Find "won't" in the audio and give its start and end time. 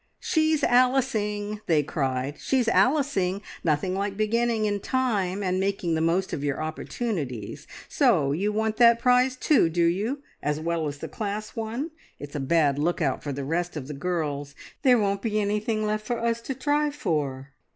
14.97-15.21